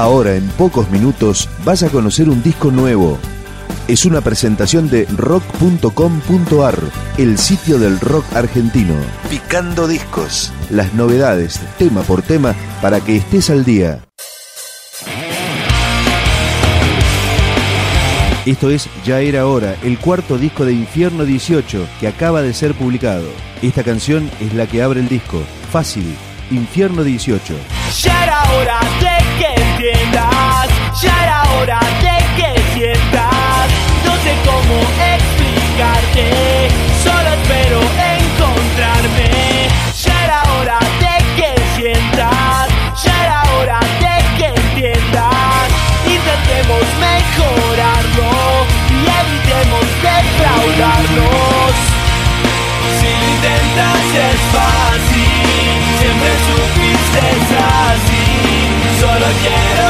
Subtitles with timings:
[0.00, 3.18] Ahora, en pocos minutos, vas a conocer un disco nuevo.
[3.86, 6.78] Es una presentación de rock.com.ar,
[7.18, 8.94] el sitio del rock argentino.
[9.28, 10.54] Picando discos.
[10.70, 14.00] Las novedades, tema por tema, para que estés al día.
[18.46, 22.72] Esto es Ya era hora, el cuarto disco de Infierno 18 que acaba de ser
[22.72, 23.28] publicado.
[23.60, 25.42] Esta canción es la que abre el disco.
[25.70, 26.16] Fácil,
[26.50, 27.54] Infierno 18.
[28.02, 29.09] Ya era hora de
[34.44, 34.76] cómo
[35.14, 36.68] explicarte,
[37.02, 37.80] solo espero
[38.16, 39.68] encontrarme.
[40.04, 42.68] Ya era hora de que sientas,
[43.04, 45.68] ya era hora de que entiendas.
[46.06, 48.30] Intentemos mejorarlo
[48.90, 51.72] y evitemos defraudarnos.
[52.98, 57.48] Si intentas es fácil, siempre supiste es
[57.88, 58.26] así.
[59.00, 59.89] Solo quiero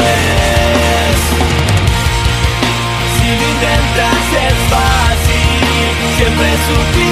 [3.16, 5.60] Si lo intentas es fácil,
[6.16, 7.07] siempre supiste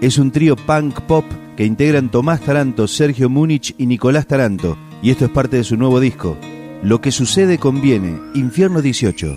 [0.00, 1.26] Es un trío punk pop
[1.58, 5.76] que integran Tomás Taranto, Sergio Múnich y Nicolás Taranto, y esto es parte de su
[5.76, 6.38] nuevo disco.
[6.82, 9.36] Lo que sucede conviene, Infierno 18.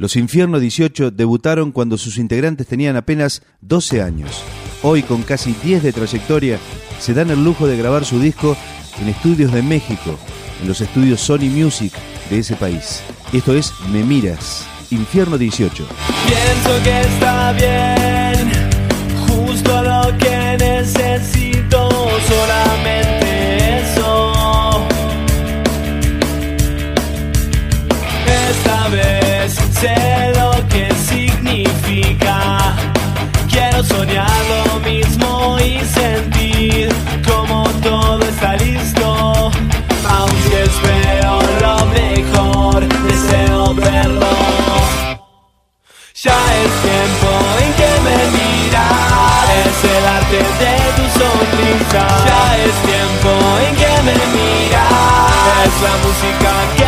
[0.00, 4.42] Los Infierno 18 debutaron cuando sus integrantes tenían apenas 12 años.
[4.80, 6.58] Hoy, con casi 10 de trayectoria,
[6.98, 8.56] se dan el lujo de grabar su disco
[8.98, 10.18] en estudios de México,
[10.62, 11.92] en los estudios Sony Music
[12.30, 13.02] de ese país.
[13.34, 15.86] Esto es Me Miras, Infierno 18.
[16.26, 18.50] Pienso que está bien,
[19.28, 21.39] justo lo que necesito,
[33.82, 34.28] Soñar
[34.66, 36.88] lo mismo y sentir
[37.26, 39.50] como todo está listo.
[40.06, 44.26] Aunque espero lo mejor, deseo verlo.
[46.22, 47.30] Ya es tiempo
[47.62, 52.04] en que me miras, es el arte de tu sonrisa.
[52.28, 53.30] Ya es tiempo
[53.66, 56.79] en que me miras, es la música que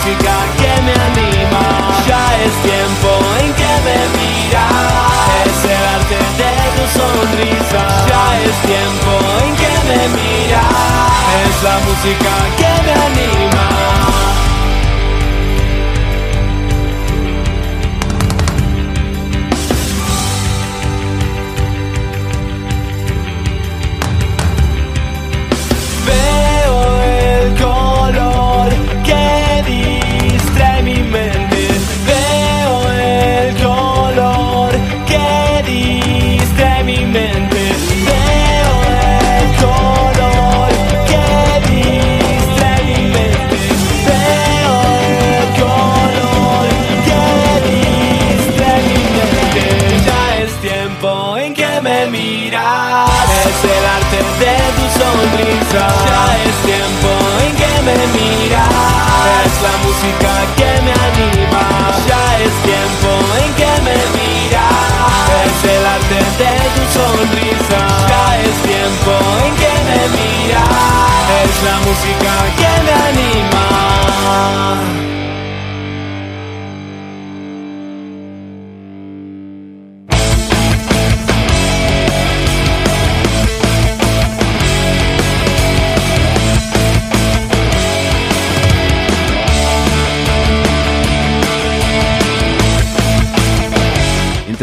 [0.00, 1.60] música que me anima.
[2.06, 3.10] Ya es tiempo
[3.40, 4.72] en que me miras,
[5.44, 7.82] es el arte de tu sonrisa.
[8.08, 9.12] Ya es tiempo
[9.44, 10.64] en que me miras,
[11.44, 14.29] es la música que me anima.
[55.72, 55.86] Ya
[56.46, 57.10] es tiempo
[57.44, 58.66] en que me miras.
[59.46, 61.64] Es la música que me anima.
[62.08, 63.10] Ya es tiempo
[63.42, 65.30] en que me miras.
[65.46, 67.80] Es el arte de tu sonrisa.
[68.10, 69.12] Ya es tiempo
[69.46, 70.70] en que me miras.
[71.44, 72.29] Es la música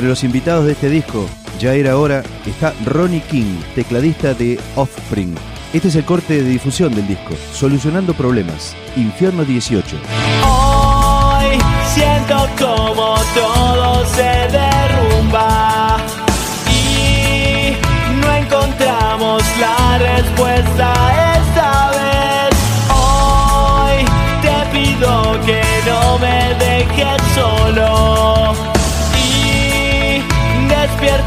[0.08, 1.28] Los invitados de este disco,
[1.60, 5.36] ya era hora, está Ronnie King, tecladista de Offspring.
[5.74, 9.98] Este es el corte de difusión del disco, Solucionando Problemas, Infierno 18.
[10.46, 11.60] Hoy
[11.94, 12.48] siento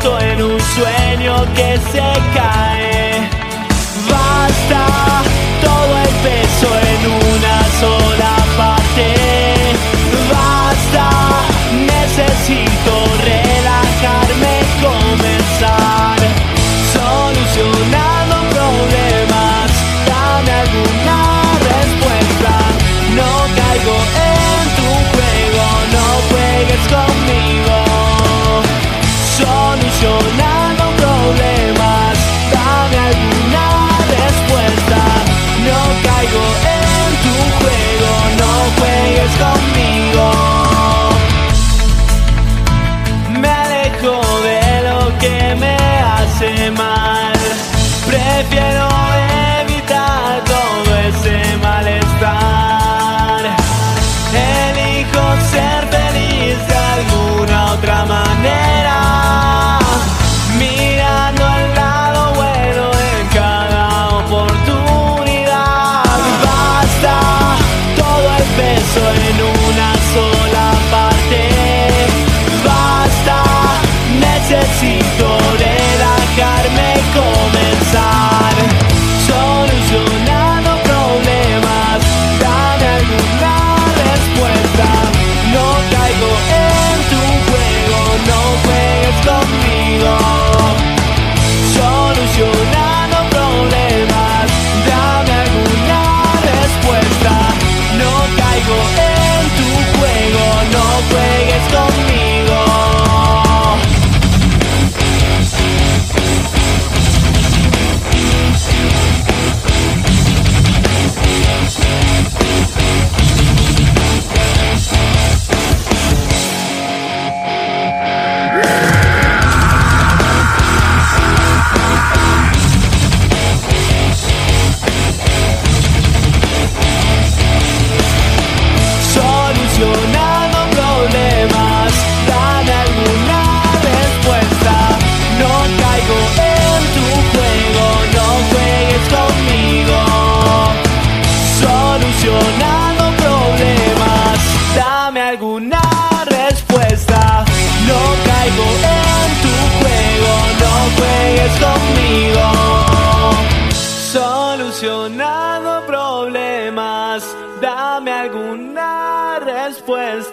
[0.01, 2.03] despierto en un sueño que se
[2.35, 2.90] cae.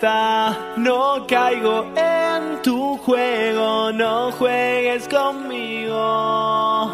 [0.01, 6.91] No caigo en tu juego, no juegues conmigo.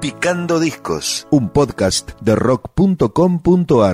[0.00, 3.86] Picando Discos, un podcast de rock.com.ar.